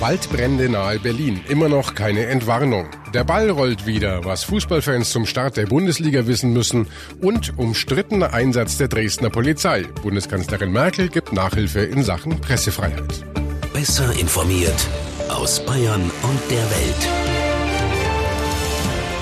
[0.00, 1.40] Waldbrände nahe Berlin.
[1.48, 2.88] Immer noch keine Entwarnung.
[3.12, 6.86] Der Ball rollt wieder, was Fußballfans zum Start der Bundesliga wissen müssen.
[7.20, 9.82] Und umstrittener Einsatz der Dresdner Polizei.
[10.02, 13.26] Bundeskanzlerin Merkel gibt Nachhilfe in Sachen Pressefreiheit.
[13.74, 14.88] Besser informiert
[15.28, 17.08] aus Bayern und der Welt.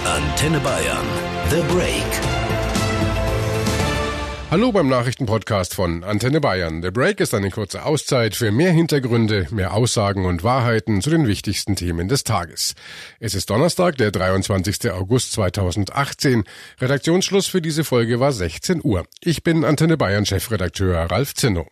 [0.04, 1.06] Antenne Bayern.
[1.50, 2.37] The Break.
[4.50, 6.80] Hallo beim Nachrichtenpodcast von Antenne Bayern.
[6.80, 11.26] The Break ist eine kurze Auszeit für mehr Hintergründe, mehr Aussagen und Wahrheiten zu den
[11.26, 12.74] wichtigsten Themen des Tages.
[13.20, 14.90] Es ist Donnerstag, der 23.
[14.90, 16.44] August 2018.
[16.80, 19.04] Redaktionsschluss für diese Folge war 16 Uhr.
[19.20, 21.66] Ich bin Antenne Bayern Chefredakteur Ralf Zinno.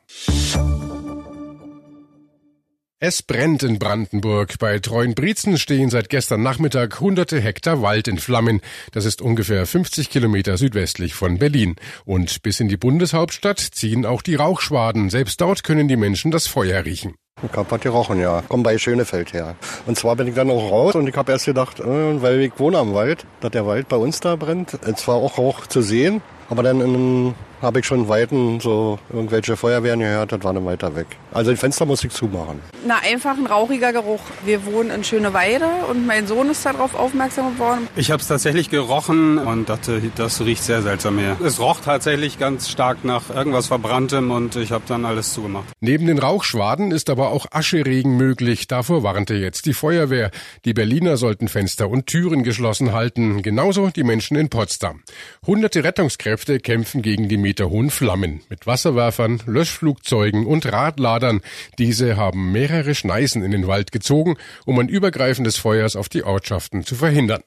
[2.98, 4.58] Es brennt in Brandenburg.
[4.58, 8.62] Bei Treuenbrietzen stehen seit gestern Nachmittag hunderte Hektar Wald in Flammen.
[8.92, 11.76] Das ist ungefähr 50 Kilometer südwestlich von Berlin.
[12.06, 15.10] Und bis in die Bundeshauptstadt ziehen auch die Rauchschwaden.
[15.10, 17.16] Selbst dort können die Menschen das Feuer riechen.
[17.42, 18.42] Ich hab was gerochen, ja.
[18.48, 19.56] Komm bei Schönefeld her.
[19.84, 22.58] Und zwar bin ich dann auch raus und ich habe erst gedacht, äh, weil ich
[22.58, 24.78] wohne am Wald, dass der Wald bei uns da brennt.
[24.86, 29.56] Es war auch Rauch zu sehen, aber dann in habe ich schon weiten so irgendwelche
[29.56, 31.06] Feuerwehren gehört, das war dann weiter weg.
[31.32, 32.60] Also die Fenster muss ich zumachen.
[32.86, 34.20] Na, einfach ein rauchiger Geruch.
[34.44, 37.88] Wir wohnen in Schöneweide und mein Sohn ist darauf aufmerksam geworden.
[37.96, 41.36] Ich habe es tatsächlich gerochen und dachte, das riecht sehr seltsam hier.
[41.44, 45.66] Es roch tatsächlich ganz stark nach irgendwas Verbranntem und ich habe dann alles zugemacht.
[45.80, 48.68] Neben den Rauchschwaden ist aber auch Ascheregen möglich.
[48.68, 50.30] Davor warnte jetzt die Feuerwehr.
[50.64, 53.42] Die Berliner sollten Fenster und Türen geschlossen halten.
[53.42, 55.02] Genauso die Menschen in Potsdam.
[55.46, 61.40] Hunderte Rettungskräfte kämpfen gegen die meterhohen Flammen mit Wasserwerfern, Löschflugzeugen und Radladern.
[61.78, 66.22] Diese haben mehrere Schneisen in den Wald gezogen, um ein Übergreifen des Feuers auf die
[66.22, 67.42] Ortschaften zu verhindern.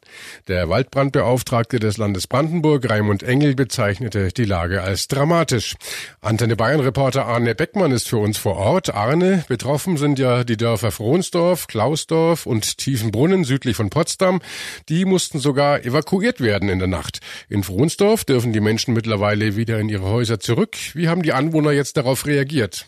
[0.48, 5.76] Der Waldbrandbeauftragte des Landes Brandenburg, Raimund Engel, bezeichnete die Lage als dramatisch.
[6.22, 8.94] Antenne Bayern Reporter Arne Beckmann ist für uns vor Ort.
[8.94, 14.42] Arne, betroffen sind ja die Dörfer Frohnsdorf, Klausdorf und Tiefenbrunnen südlich von Potsdam.
[14.90, 17.20] Die mussten sogar evakuiert werden in der Nacht.
[17.50, 20.76] In Frohnsdorf dürfen die Menschen mittlerweile wieder in ihre Häuser zurück.
[20.94, 22.88] Wie haben die Anwohner jetzt darauf reagiert?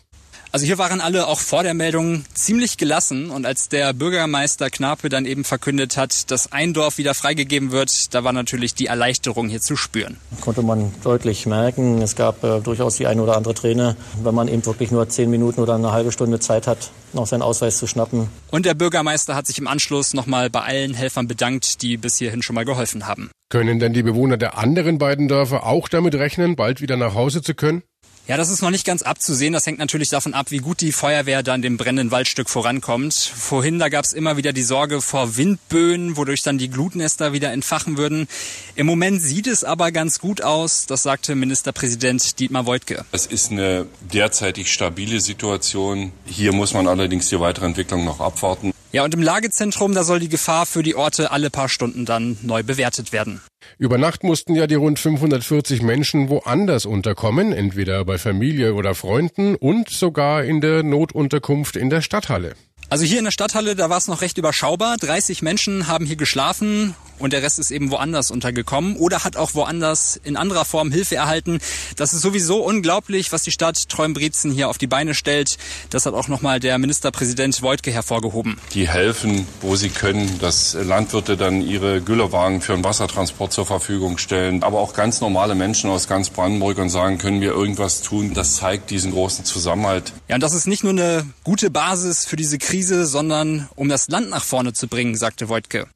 [0.54, 5.08] Also hier waren alle auch vor der Meldung ziemlich gelassen und als der Bürgermeister Knape
[5.08, 9.48] dann eben verkündet hat, dass ein Dorf wieder freigegeben wird, da war natürlich die Erleichterung
[9.48, 10.18] hier zu spüren.
[10.42, 12.02] Konnte man deutlich merken.
[12.02, 15.30] Es gab äh, durchaus die eine oder andere Träne, wenn man eben wirklich nur zehn
[15.30, 18.28] Minuten oder eine halbe Stunde Zeit hat, noch seinen Ausweis zu schnappen.
[18.50, 22.42] Und der Bürgermeister hat sich im Anschluss nochmal bei allen Helfern bedankt, die bis hierhin
[22.42, 23.30] schon mal geholfen haben.
[23.48, 27.40] Können denn die Bewohner der anderen beiden Dörfer auch damit rechnen, bald wieder nach Hause
[27.40, 27.82] zu können?
[28.28, 29.52] Ja, das ist noch nicht ganz abzusehen.
[29.52, 33.14] Das hängt natürlich davon ab, wie gut die Feuerwehr dann dem brennenden Waldstück vorankommt.
[33.14, 37.52] Vorhin, da gab es immer wieder die Sorge vor Windböen, wodurch dann die Glutnester wieder
[37.52, 38.28] entfachen würden.
[38.76, 43.04] Im Moment sieht es aber ganz gut aus, das sagte Ministerpräsident Dietmar Woidke.
[43.10, 46.12] Es ist eine derzeitig stabile Situation.
[46.24, 48.72] Hier muss man allerdings die weitere Entwicklung noch abwarten.
[48.92, 52.38] Ja, und im Lagezentrum, da soll die Gefahr für die Orte alle paar Stunden dann
[52.42, 53.40] neu bewertet werden.
[53.78, 59.54] Über Nacht mussten ja die rund 540 Menschen woanders unterkommen, entweder bei Familie oder Freunden
[59.54, 62.54] und sogar in der Notunterkunft in der Stadthalle.
[62.92, 64.98] Also hier in der Stadthalle, da war es noch recht überschaubar.
[64.98, 69.54] 30 Menschen haben hier geschlafen und der Rest ist eben woanders untergekommen oder hat auch
[69.54, 71.60] woanders in anderer Form Hilfe erhalten.
[71.96, 75.58] Das ist sowieso unglaublich, was die Stadt Treumbrezen hier auf die Beine stellt.
[75.90, 78.58] Das hat auch nochmal der Ministerpräsident Voigtke hervorgehoben.
[78.74, 84.18] Die helfen, wo sie können, dass Landwirte dann ihre Güllewagen für den Wassertransport zur Verfügung
[84.18, 84.62] stellen.
[84.62, 88.34] Aber auch ganz normale Menschen aus ganz Brandenburg und sagen, können wir irgendwas tun?
[88.34, 90.12] Das zeigt diesen großen Zusammenhalt.
[90.28, 94.08] Ja, und das ist nicht nur eine gute Basis für diese Krise, sondern um das
[94.08, 95.86] Land nach vorne zu bringen, sagte Voigtke.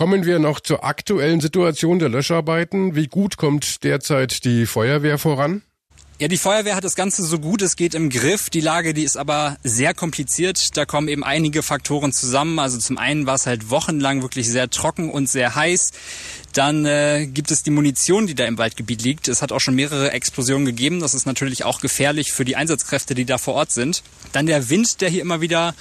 [0.00, 2.96] Kommen wir noch zur aktuellen Situation der Löscharbeiten.
[2.96, 5.60] Wie gut kommt derzeit die Feuerwehr voran?
[6.18, 8.48] Ja, die Feuerwehr hat das Ganze so gut es geht im Griff.
[8.48, 10.74] Die Lage, die ist aber sehr kompliziert.
[10.78, 12.58] Da kommen eben einige Faktoren zusammen.
[12.58, 15.92] Also zum einen war es halt wochenlang wirklich sehr trocken und sehr heiß.
[16.52, 19.28] Dann äh, gibt es die Munition, die da im Waldgebiet liegt.
[19.28, 21.00] Es hat auch schon mehrere Explosionen gegeben.
[21.00, 24.02] Das ist natürlich auch gefährlich für die Einsatzkräfte, die da vor Ort sind.
[24.32, 25.74] Dann der Wind, der hier immer wieder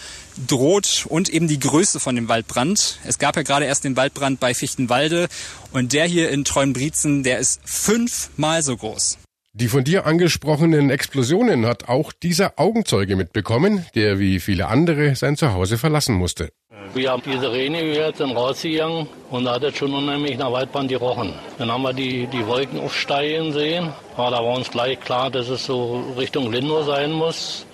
[0.48, 3.00] droht und eben die Größe von dem Waldbrand.
[3.04, 5.28] Es gab ja gerade erst den Waldbrand bei Fichtenwalde
[5.72, 9.18] und der hier in Treuenbrietzen, der ist fünfmal so groß.
[9.54, 15.36] Die von dir angesprochenen Explosionen hat auch dieser Augenzeuge mitbekommen, der wie viele andere sein
[15.36, 16.52] Zuhause verlassen musste.
[16.94, 20.90] Wir haben diese Sirene gehört, sind rausgegangen und da hat es schon unheimlich nach Waldbrand
[20.90, 21.34] gerochen.
[21.58, 23.94] Dann haben wir die, die Wolken aufsteigen sehen.
[24.18, 27.66] Aber da war uns gleich klar, dass es so Richtung Lindow sein muss.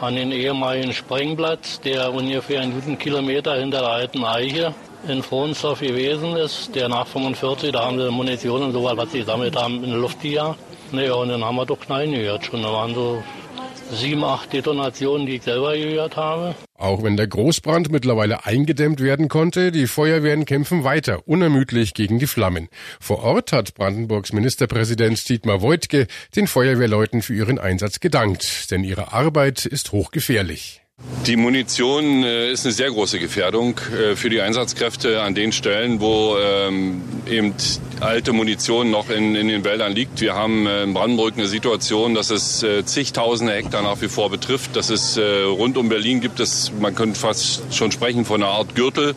[0.00, 4.74] An den ehemaligen Sprengplatz, der ungefähr einen guten Kilometer hinter der alten Eiche
[5.08, 9.12] in Frohnsdorf gewesen ist, der nach 45, da haben sie Munition und so was, was
[9.12, 10.58] sie gesammelt haben, in der Luft gejagt.
[10.92, 12.62] Naja, und dann haben wir doch Knallen gehört schon.
[12.62, 13.22] Da waren so
[13.92, 16.54] sieben, acht Detonationen, die ich selber gehört habe.
[16.74, 22.26] Auch wenn der Großbrand mittlerweile eingedämmt werden konnte, die Feuerwehren kämpfen weiter unermüdlich gegen die
[22.26, 22.68] Flammen.
[23.00, 29.12] Vor Ort hat Brandenburgs Ministerpräsident Dietmar Woidke den Feuerwehrleuten für ihren Einsatz gedankt, denn ihre
[29.12, 30.79] Arbeit ist hochgefährlich.
[31.26, 36.00] Die Munition äh, ist eine sehr große Gefährdung äh, für die Einsatzkräfte an den Stellen,
[36.00, 37.54] wo ähm, eben
[38.00, 40.20] alte Munition noch in, in den Wäldern liegt.
[40.20, 44.76] Wir haben äh, in Brandenburg eine Situation, dass es zigtausende Hektar nach wie vor betrifft.
[44.76, 48.52] Das ist äh, rund um Berlin gibt es, man könnte fast schon sprechen von einer
[48.52, 49.14] Art Gürtel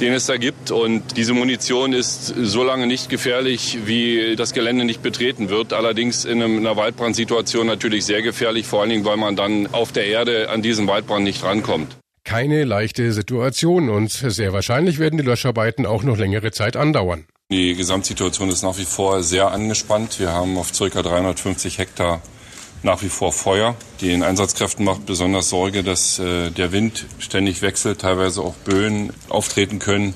[0.00, 0.70] den es da gibt.
[0.70, 5.72] Und diese Munition ist so lange nicht gefährlich, wie das Gelände nicht betreten wird.
[5.72, 10.06] Allerdings in einer Waldbrandsituation natürlich sehr gefährlich, vor allen Dingen, weil man dann auf der
[10.06, 11.96] Erde an diesen Waldbrand nicht rankommt.
[12.24, 17.24] Keine leichte Situation und sehr wahrscheinlich werden die Löscharbeiten auch noch längere Zeit andauern.
[17.50, 20.20] Die Gesamtsituation ist nach wie vor sehr angespannt.
[20.20, 21.02] Wir haben auf ca.
[21.02, 22.22] 350 Hektar
[22.82, 23.74] nach wie vor Feuer.
[24.00, 29.78] Den Einsatzkräften macht besonders Sorge, dass äh, der Wind ständig wechselt, teilweise auch Böen auftreten
[29.78, 30.14] können,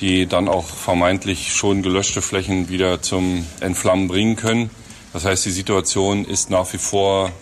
[0.00, 4.70] die dann auch vermeintlich schon gelöschte Flächen wieder zum Entflammen bringen können.
[5.12, 7.32] Das heißt, die Situation ist nach wie vor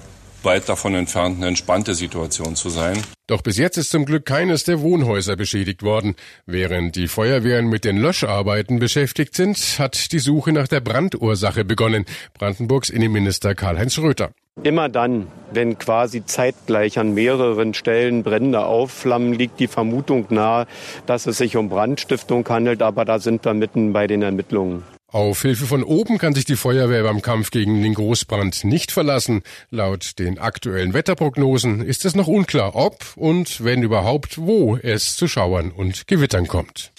[0.45, 3.03] weit davon entfernt, eine entspannte Situation zu sein.
[3.27, 6.17] Doch bis jetzt ist zum Glück keines der Wohnhäuser beschädigt worden.
[6.47, 12.07] Während die Feuerwehren mit den Löscharbeiten beschäftigt sind, hat die Suche nach der Brandursache begonnen.
[12.39, 14.31] Brandenburgs Innenminister Karl-Heinz Schröter.
[14.65, 20.67] Immer dann, wenn quasi zeitgleich an mehreren Stellen Brände aufflammen, liegt die Vermutung nahe,
[21.07, 24.83] dass es sich um Brandstiftung handelt, aber da sind wir mitten bei den Ermittlungen.
[25.11, 29.41] Auf Hilfe von oben kann sich die Feuerwehr beim Kampf gegen den Großbrand nicht verlassen.
[29.71, 35.27] Laut den aktuellen Wetterprognosen ist es noch unklar, ob und wenn überhaupt wo es zu
[35.27, 36.93] Schauern und Gewittern kommt.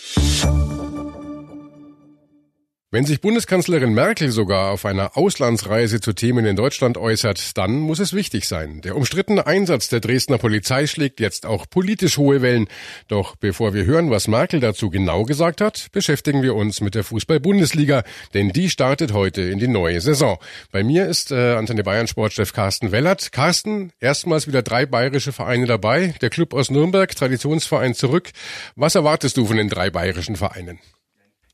[2.92, 8.00] Wenn sich Bundeskanzlerin Merkel sogar auf einer Auslandsreise zu Themen in Deutschland äußert, dann muss
[8.00, 8.82] es wichtig sein.
[8.82, 12.68] Der umstrittene Einsatz der Dresdner Polizei schlägt jetzt auch politisch hohe Wellen.
[13.08, 17.04] Doch bevor wir hören, was Merkel dazu genau gesagt hat, beschäftigen wir uns mit der
[17.04, 18.02] Fußball-Bundesliga,
[18.34, 20.40] denn die startet heute in die neue Saison.
[20.72, 23.32] Bei mir ist äh, Antenne Bayern Sportchef Carsten Wellert.
[23.32, 26.16] Carsten, erstmals wieder drei bayerische Vereine dabei.
[26.24, 28.32] Der Club aus Nürnberg, Traditionsverein zurück.
[28.76, 30.80] Was erwartest du von den drei bayerischen Vereinen?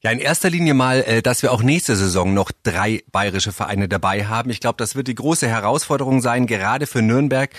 [0.06, 3.90] Ja, in erster Linie mal, äh, dass wir auch nächste Saison noch drei bayerische Vereine
[3.90, 4.52] dabei haben.
[4.52, 7.50] Ich glaube, das wird die große Herausforderung sein, gerade für Nürnberg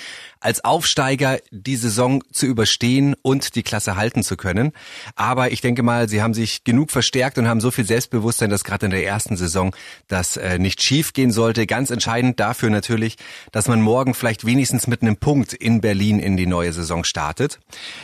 [0.46, 4.72] als Aufsteiger die Saison zu überstehen und die Klasse halten zu können.
[5.16, 8.62] Aber ich denke mal, sie haben sich genug verstärkt und haben so viel Selbstbewusstsein, dass
[8.62, 9.74] gerade in der ersten Saison
[10.06, 11.66] das äh, nicht schief gehen sollte.
[11.66, 13.16] Ganz entscheidend dafür natürlich,
[13.50, 17.58] dass man morgen vielleicht wenigstens mit einem Punkt in Berlin in die neue Saison startet.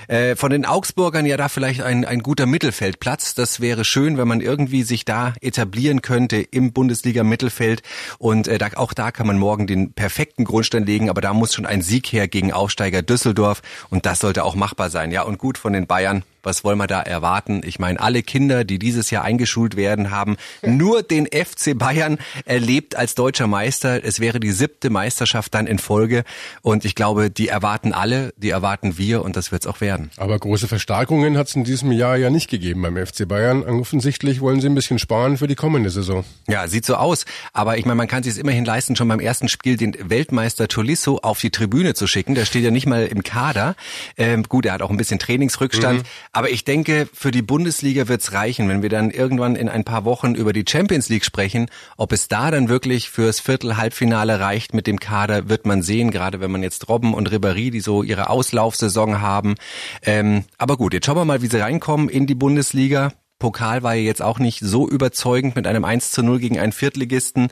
[0.08, 3.34] Äh, von den Augsburgern ja da vielleicht ein, ein guter Mittelfeldplatz.
[3.34, 7.82] Das wäre schön, wenn man irgendwie sich da etablieren könnte im Bundesliga-Mittelfeld.
[8.16, 11.52] Und äh, da, auch da kann man morgen den perfekten Grundstein legen, aber da muss
[11.52, 15.10] schon ein Sieg her gegen Aufsteiger Düsseldorf und das sollte auch machbar sein.
[15.10, 17.62] Ja, und gut von den Bayern was wollen wir da erwarten?
[17.64, 22.96] Ich meine, alle Kinder, die dieses Jahr eingeschult werden, haben nur den FC Bayern erlebt
[22.96, 24.04] als deutscher Meister.
[24.04, 26.24] Es wäre die siebte Meisterschaft dann in Folge.
[26.62, 30.10] Und ich glaube, die erwarten alle, die erwarten wir und das wird es auch werden.
[30.16, 33.62] Aber große Verstärkungen hat es in diesem Jahr ja nicht gegeben beim FC Bayern.
[33.62, 36.24] Offensichtlich wollen sie ein bisschen sparen für die kommende Saison.
[36.48, 37.24] Ja, sieht so aus.
[37.52, 40.68] Aber ich meine, man kann sich es immerhin leisten, schon beim ersten Spiel den Weltmeister
[40.68, 42.34] Tolisso auf die Tribüne zu schicken.
[42.34, 43.76] Der steht ja nicht mal im Kader.
[44.16, 46.00] Ähm, gut, er hat auch ein bisschen Trainingsrückstand.
[46.00, 46.06] Mhm.
[46.34, 50.06] Aber ich denke, für die Bundesliga wird's reichen, wenn wir dann irgendwann in ein paar
[50.06, 51.66] Wochen über die Champions League sprechen.
[51.98, 56.40] Ob es da dann wirklich fürs Viertel-Halbfinale reicht mit dem Kader, wird man sehen, gerade
[56.40, 59.56] wenn man jetzt Robben und Ribéry, die so ihre Auslaufsaison haben.
[60.02, 63.12] Ähm, aber gut, jetzt schauen wir mal, wie sie reinkommen in die Bundesliga.
[63.38, 66.72] Pokal war ja jetzt auch nicht so überzeugend mit einem 1 zu 0 gegen einen
[66.72, 67.48] Viertligisten.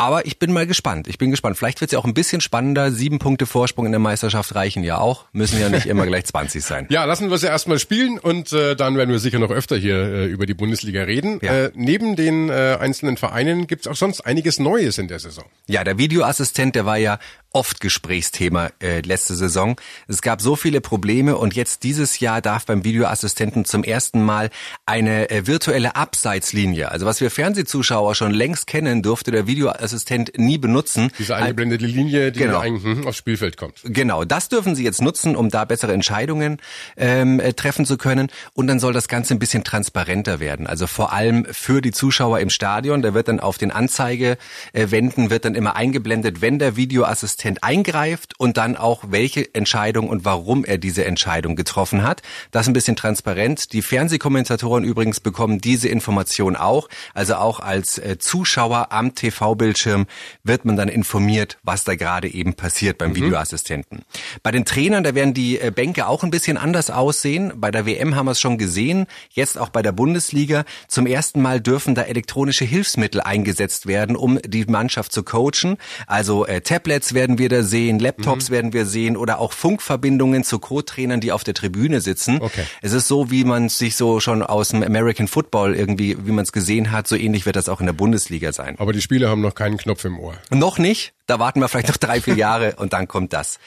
[0.00, 1.08] Aber ich bin mal gespannt.
[1.08, 1.58] Ich bin gespannt.
[1.58, 2.90] Vielleicht wird es ja auch ein bisschen spannender.
[2.90, 5.26] Sieben Punkte Vorsprung in der Meisterschaft reichen ja auch.
[5.32, 6.86] Müssen ja nicht immer gleich 20 sein.
[6.88, 9.76] Ja, lassen wir es ja erstmal spielen und äh, dann werden wir sicher noch öfter
[9.76, 11.38] hier äh, über die Bundesliga reden.
[11.42, 11.64] Ja.
[11.64, 15.44] Äh, neben den äh, einzelnen Vereinen gibt es auch sonst einiges Neues in der Saison.
[15.66, 17.18] Ja, der Videoassistent, der war ja
[17.52, 19.76] oft Gesprächsthema äh, letzte Saison.
[20.06, 24.50] Es gab so viele Probleme und jetzt dieses Jahr darf beim Videoassistenten zum ersten Mal
[24.86, 30.58] eine äh, virtuelle Abseitslinie, also was wir Fernsehzuschauer schon längst kennen, durfte der Videoassistent nie
[30.58, 31.10] benutzen.
[31.18, 32.62] Diese eingeblendete Linie, die genau.
[32.62, 33.80] hm, aufs Spielfeld kommt.
[33.84, 36.58] Genau, das dürfen sie jetzt nutzen, um da bessere Entscheidungen
[36.96, 40.68] ähm, äh, treffen zu können und dann soll das Ganze ein bisschen transparenter werden.
[40.68, 45.44] Also vor allem für die Zuschauer im Stadion, da wird dann auf den Anzeigewänden wird
[45.44, 50.64] dann immer eingeblendet, wenn der Videoassistent Videoassistent eingreift und dann auch welche Entscheidung und warum
[50.64, 52.22] er diese Entscheidung getroffen hat.
[52.50, 53.72] Das ein bisschen transparent.
[53.72, 56.88] Die Fernsehkommentatoren übrigens bekommen diese Information auch.
[57.14, 60.06] Also auch als äh, Zuschauer am TV-Bildschirm
[60.44, 63.16] wird man dann informiert, was da gerade eben passiert beim mhm.
[63.16, 64.02] Videoassistenten.
[64.42, 67.52] Bei den Trainern, da werden die äh, Bänke auch ein bisschen anders aussehen.
[67.56, 69.06] Bei der WM haben wir es schon gesehen.
[69.30, 70.64] Jetzt auch bei der Bundesliga.
[70.88, 75.76] Zum ersten Mal dürfen da elektronische Hilfsmittel eingesetzt werden, um die Mannschaft zu coachen.
[76.06, 78.54] Also äh, Tablets werden wir da sehen, Laptops mhm.
[78.54, 82.40] werden wir sehen oder auch Funkverbindungen zu Co-Trainern, die auf der Tribüne sitzen.
[82.40, 82.64] Okay.
[82.82, 86.44] Es ist so, wie man sich so schon aus dem American Football irgendwie, wie man
[86.44, 88.76] es gesehen hat, so ähnlich wird das auch in der Bundesliga sein.
[88.78, 90.34] Aber die Spieler haben noch keinen Knopf im Ohr.
[90.50, 91.12] Noch nicht.
[91.26, 93.58] Da warten wir vielleicht noch drei, vier Jahre und dann kommt das.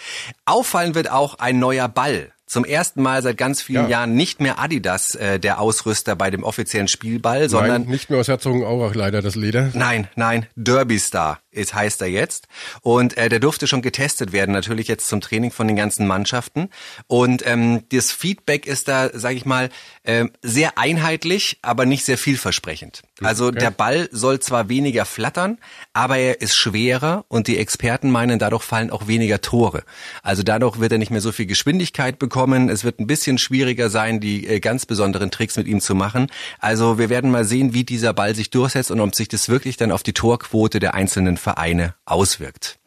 [0.46, 3.90] Auffallen wird auch ein neuer Ball zum ersten Mal seit ganz vielen ja.
[3.90, 8.20] Jahren nicht mehr Adidas äh, der Ausrüster bei dem offiziellen Spielball, sondern nein, nicht mehr
[8.20, 9.72] aus Herzogenaurach leider das Leder.
[9.74, 12.48] Nein, nein, Derby Star ist heißt er jetzt
[12.82, 16.70] und äh, der durfte schon getestet werden natürlich jetzt zum Training von den ganzen Mannschaften
[17.08, 19.70] und ähm, das Feedback ist da, sage ich mal,
[20.04, 23.04] äh, sehr einheitlich, aber nicht sehr vielversprechend.
[23.22, 23.60] Also okay.
[23.60, 25.58] der Ball soll zwar weniger flattern,
[25.94, 29.84] aber er ist schwerer und die Experten meinen, dadurch fallen auch weniger Tore.
[30.22, 32.70] Also dadurch wird er nicht mehr so viel Geschwindigkeit bekommen.
[32.70, 36.28] Es wird ein bisschen schwieriger sein, die äh, ganz besonderen Tricks mit ihm zu machen.
[36.60, 39.78] Also wir werden mal sehen, wie dieser Ball sich durchsetzt und ob sich das wirklich
[39.78, 42.80] dann auf die Torquote der einzelnen Vereine auswirkt.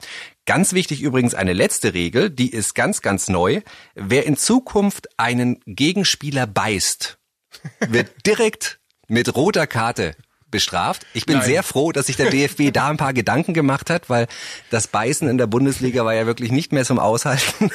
[0.47, 3.61] Ganz wichtig übrigens eine letzte Regel, die ist ganz, ganz neu.
[3.95, 7.19] Wer in Zukunft einen Gegenspieler beißt,
[7.89, 10.17] wird direkt mit roter Karte
[10.57, 11.07] bestraft.
[11.13, 11.45] Ich bin Nein.
[11.45, 14.27] sehr froh, dass sich der DFB da ein paar Gedanken gemacht hat, weil
[14.71, 17.71] das Beißen in der Bundesliga war ja wirklich nicht mehr zum Aushalten.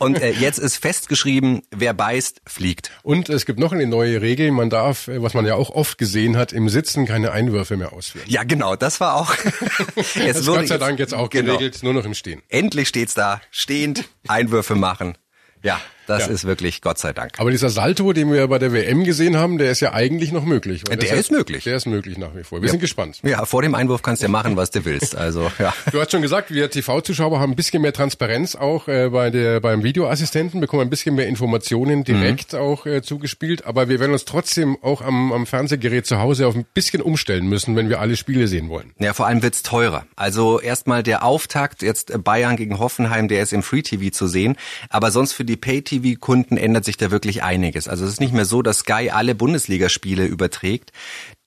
[0.00, 2.90] Und äh, jetzt ist festgeschrieben, wer beißt, fliegt.
[3.04, 5.98] Und es gibt noch eine neue Regel, man darf, äh, was man ja auch oft
[5.98, 8.24] gesehen hat, im Sitzen keine Einwürfe mehr ausführen.
[8.26, 9.32] Ja, genau, das war auch.
[10.16, 11.52] jetzt das Gott sei Dank jetzt auch genau.
[11.52, 12.42] geregelt, nur noch im Stehen.
[12.48, 15.16] Endlich steht's da, stehend, Einwürfe machen.
[15.62, 16.32] Ja, das ja.
[16.32, 17.38] ist wirklich Gott sei Dank.
[17.38, 20.44] Aber dieser Salto, den wir bei der WM gesehen haben, der ist ja eigentlich noch
[20.44, 20.82] möglich.
[20.84, 21.64] Der ist, ist, möglich.
[21.64, 22.60] Der ist möglich nach wie vor.
[22.60, 22.72] Wir ja.
[22.72, 23.20] sind gespannt.
[23.22, 25.14] Ja, vor dem Einwurf kannst du ja machen, was du willst.
[25.14, 25.72] Also ja.
[25.92, 29.60] Du hast schon gesagt, wir TV-Zuschauer haben ein bisschen mehr Transparenz auch äh, bei der
[29.60, 32.58] beim Videoassistenten, bekommen ein bisschen mehr Informationen direkt mhm.
[32.58, 33.64] auch äh, zugespielt.
[33.64, 37.46] Aber wir werden uns trotzdem auch am, am Fernsehgerät zu Hause auf ein bisschen umstellen
[37.46, 38.92] müssen, wenn wir alle Spiele sehen wollen.
[38.98, 40.06] Ja, vor allem wird's teurer.
[40.16, 44.56] Also erstmal der Auftakt jetzt Bayern gegen Hoffenheim, der ist im Free TV zu sehen.
[44.88, 47.88] Aber sonst für die Pay TV Kunden ändert ändert sich da wirklich einiges.
[47.88, 50.92] Also es ist nicht mehr so, dass Sky alle Bundesligaspiele überträgt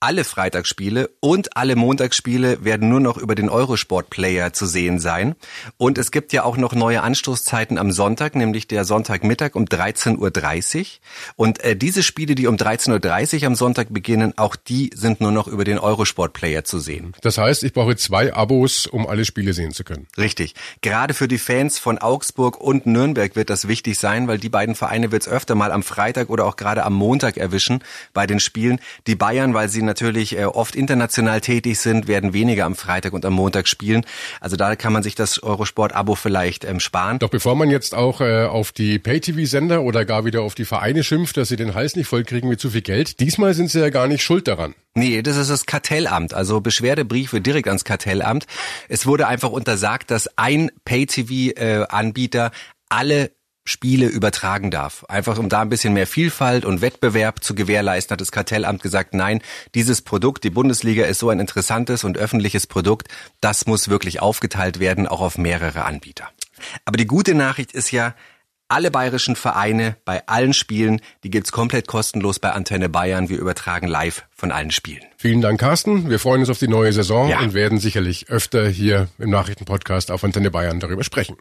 [0.04, 5.36] alle Freitagsspiele und alle Montagsspiele werden nur noch über den Eurosport Player zu sehen sein.
[5.78, 10.80] Und es gibt ja auch noch neue Anstoßzeiten am Sonntag, nämlich der Sonntagmittag um 13.30
[10.80, 10.86] Uhr.
[11.38, 15.32] Und äh, diese Spiele, die um 13.30 Uhr am Sonntag beginnen, auch die sind nur
[15.32, 17.14] noch über den Eurosport Player zu sehen.
[17.22, 20.08] Das heißt, ich brauche zwei Abos, um alle Spiele sehen zu können.
[20.18, 20.54] Richtig.
[20.82, 24.76] Gerade für die Fans von Augsburg und Nürnberg wird das wichtig sein, weil die beiden
[24.76, 27.82] Vereine wird es öfter mal am Freitag oder auch gerade am Montag erwischen
[28.14, 28.82] bei den Spielen.
[29.08, 33.26] Die Bayern, weil sie natürlich äh, oft international tätig sind, werden weniger am Freitag und
[33.26, 34.06] am Montag spielen.
[34.40, 37.20] Also da kann man sich das Eurosport-Abo vielleicht ähm, sparen.
[37.20, 41.04] Doch bevor man jetzt auch äh, auf die Pay-TV-Sender oder gar wieder auf die Vereine
[41.04, 43.90] schimpft, dass sie den Hals nicht vollkriegen mit zu viel Geld, diesmal sind sie ja
[43.90, 44.74] gar nicht schuld daran.
[44.96, 48.46] Nee, das ist das Kartellamt, also Beschwerdebriefe direkt ans Kartellamt.
[48.90, 52.52] Es wurde einfach untersagt, dass ein Pay-TV-Anbieter
[52.90, 53.32] alle
[53.65, 55.05] Spiele übertragen darf.
[55.05, 59.13] Einfach um da ein bisschen mehr Vielfalt und Wettbewerb zu gewährleisten, hat das Kartellamt gesagt,
[59.13, 59.41] nein,
[59.74, 63.08] dieses Produkt, die Bundesliga ist so ein interessantes und öffentliches Produkt,
[63.41, 66.29] das muss wirklich aufgeteilt werden, auch auf mehrere Anbieter.
[66.86, 68.15] Aber die gute Nachricht ist ja,
[68.74, 73.29] alle bayerischen Vereine bei allen Spielen, die gibt's komplett kostenlos bei Antenne Bayern.
[73.29, 75.03] Wir übertragen live von allen Spielen.
[75.17, 76.10] Vielen Dank, Carsten.
[76.10, 77.39] Wir freuen uns auf die neue Saison ja.
[77.41, 81.38] und werden sicherlich öfter hier im Nachrichtenpodcast auf Antenne Bayern darüber sprechen.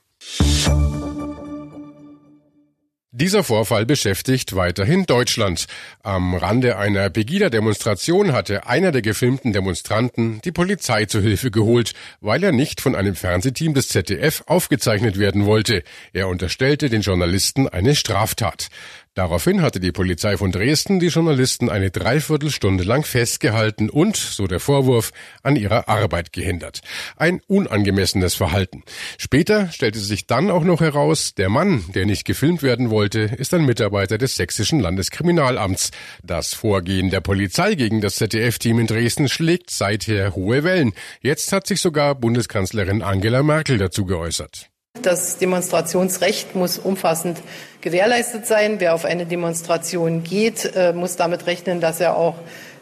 [3.14, 5.66] Dieser Vorfall beschäftigt weiterhin Deutschland.
[6.02, 11.92] Am Rande einer Pegida-Demonstration hatte einer der gefilmten Demonstranten die Polizei zu Hilfe geholt,
[12.22, 15.82] weil er nicht von einem Fernsehteam des ZDF aufgezeichnet werden wollte.
[16.14, 18.68] Er unterstellte den Journalisten eine Straftat.
[19.14, 24.58] Daraufhin hatte die Polizei von Dresden die Journalisten eine Dreiviertelstunde lang festgehalten und, so der
[24.58, 26.80] Vorwurf, an ihrer Arbeit gehindert.
[27.16, 28.84] Ein unangemessenes Verhalten.
[29.18, 33.52] Später stellte sich dann auch noch heraus, der Mann, der nicht gefilmt werden wollte, ist
[33.52, 35.90] ein Mitarbeiter des sächsischen Landeskriminalamts.
[36.22, 40.94] Das Vorgehen der Polizei gegen das ZDF-Team in Dresden schlägt seither hohe Wellen.
[41.20, 44.71] Jetzt hat sich sogar Bundeskanzlerin Angela Merkel dazu geäußert.
[45.00, 47.40] Das Demonstrationsrecht muss umfassend
[47.80, 48.78] gewährleistet sein.
[48.78, 52.34] Wer auf eine Demonstration geht, äh, muss damit rechnen, dass er auch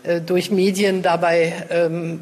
[0.03, 2.19] äh, durch Medien dabei ähm,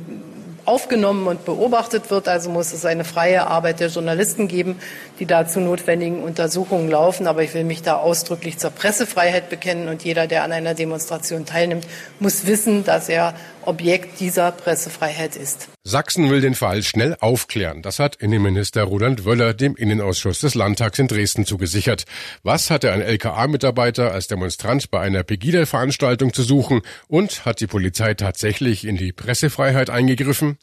[0.67, 2.29] aufgenommen und beobachtet wird.
[2.29, 4.79] Also muss es eine freie Arbeit der Journalisten geben,
[5.21, 7.27] die dazu notwendigen Untersuchungen laufen.
[7.27, 11.47] Aber ich will mich da ausdrücklich zur Pressefreiheit bekennen und jeder, der an einer Demonstration
[11.47, 11.87] teilnimmt,
[12.21, 13.33] muss wissen, dass er
[13.69, 15.69] Objekt dieser Pressefreiheit ist.
[15.85, 17.83] Sachsen will den Fall schnell aufklären.
[17.83, 22.05] Das hat Innenminister Roland Wöller dem Innenausschuss des Landtags in Dresden zugesichert.
[22.43, 28.15] Was hatte ein LKA-Mitarbeiter als Demonstrant bei einer Pegida-Veranstaltung zu suchen und hat die Polizei
[28.15, 30.57] tatsächlich in die Pressefreiheit eingegriffen?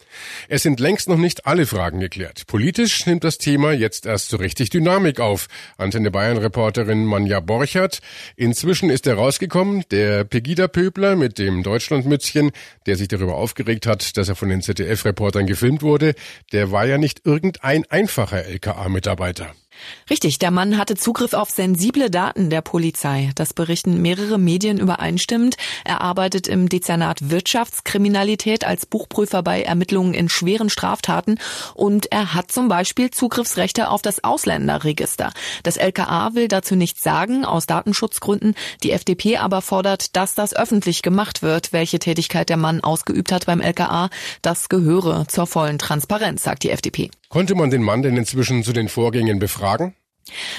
[0.48, 2.48] Es sind längst noch nicht alle Fragen geklärt.
[2.48, 5.48] Politisch nimmt das Thema jetzt erst so richtig Dynamik auf.
[5.78, 8.00] Antenne Bayern-Reporterin Manja Borchert.
[8.36, 12.52] Inzwischen ist herausgekommen, der Pegida-Pöbler mit dem Deutschlandmützchen,
[12.88, 16.16] der der sich darüber aufgeregt hat, dass er von den ZDF-Reportern gefilmt wurde,
[16.54, 19.54] der war ja nicht irgendein einfacher LKA-Mitarbeiter.
[20.10, 23.32] Richtig, der Mann hatte Zugriff auf sensible Daten der Polizei.
[23.36, 25.58] Das berichten mehrere Medien übereinstimmend.
[25.84, 31.40] Er arbeitet im Dezernat Wirtschaftskriminalität als Buchprüfer bei Ermittlungen in schweren Straftaten
[31.74, 35.34] und er hat zum Beispiel Zugriffsrechte auf das Ausländerregister.
[35.64, 38.56] Das LKA will dazu nichts sagen, aus Datenschutzgründen.
[38.84, 43.48] Die FDP aber fordert, dass das öffentlich gemacht wird, welche Tätigkeit der Mann ausgeübt hat
[43.48, 44.10] beim LKA.
[44.42, 47.10] Das gehöre zur vollen Transparenz, sagt die FDP.
[47.36, 49.94] Konnte man den Mann denn inzwischen zu den Vorgängen befragen?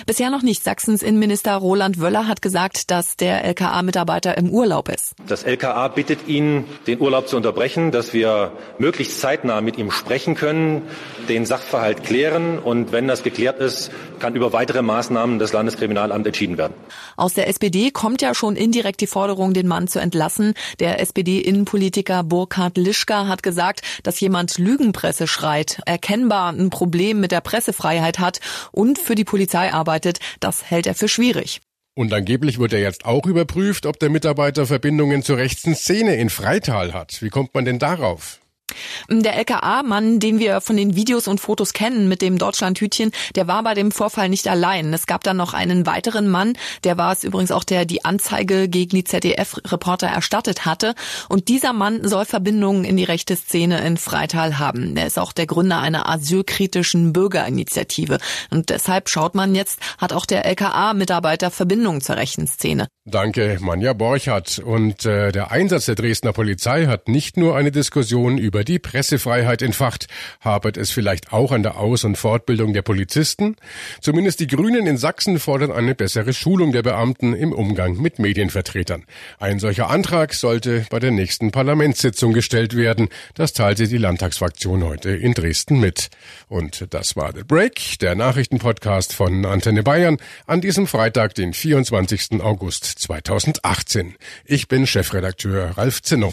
[0.07, 0.63] Bisher noch nicht.
[0.63, 5.15] Sachsens Innenminister Roland Wöller hat gesagt, dass der LKA-Mitarbeiter im Urlaub ist.
[5.27, 10.37] Das LKA bittet ihn, den Urlaub zu unterbrechen, dass wir möglichst zeitnah mit ihm sprechen
[10.37, 10.83] können,
[11.29, 16.59] den Sachverhalt klären und wenn das geklärt ist, kann über weitere Maßnahmen des Landeskriminalamt entschieden
[16.59, 16.75] werden.
[17.17, 20.55] Aus der SPD kommt ja schon indirekt die Forderung, den Mann zu entlassen.
[20.79, 27.41] Der SPD-Innenpolitiker Burkhard Lischka hat gesagt, dass jemand Lügenpresse schreit, erkennbar ein Problem mit der
[27.41, 31.61] Pressefreiheit hat und für die Polizei Polizei arbeitet, das hält er für schwierig.
[31.95, 36.29] Und angeblich wird er jetzt auch überprüft, ob der Mitarbeiter Verbindungen zur rechten Szene in
[36.29, 37.23] Freital hat.
[37.23, 38.41] Wie kommt man denn darauf?
[39.09, 43.63] Der LKA-Mann, den wir von den Videos und Fotos kennen mit dem Deutschlandhütchen, der war
[43.63, 44.93] bei dem Vorfall nicht allein.
[44.93, 46.55] Es gab dann noch einen weiteren Mann,
[46.85, 50.95] der war es übrigens auch, der die Anzeige gegen die ZDF-Reporter erstattet hatte.
[51.29, 54.97] Und dieser Mann soll Verbindungen in die rechte Szene in Freital haben.
[54.97, 58.19] Er ist auch der Gründer einer asylkritischen Bürgerinitiative.
[58.51, 62.89] Und deshalb schaut man jetzt, hat auch der LKA-Mitarbeiter Verbindungen zur rechten Szene.
[63.05, 64.59] Danke, Manja Borchardt.
[64.59, 69.61] Und äh, der Einsatz der Dresdner Polizei hat nicht nur eine Diskussion über die Pressefreiheit
[69.61, 70.07] entfacht.
[70.41, 73.57] Hapert es vielleicht auch an der Aus- und Fortbildung der Polizisten?
[74.01, 79.05] Zumindest die Grünen in Sachsen fordern eine bessere Schulung der Beamten im Umgang mit Medienvertretern.
[79.39, 83.09] Ein solcher Antrag sollte bei der nächsten Parlamentssitzung gestellt werden.
[83.35, 86.09] Das teilte die Landtagsfraktion heute in Dresden mit.
[86.49, 90.17] Und das war The Break, der Nachrichtenpodcast von Antenne Bayern
[90.47, 92.41] an diesem Freitag, den 24.
[92.41, 94.15] August 2018.
[94.47, 96.33] Ich bin Chefredakteur Ralf Zinno.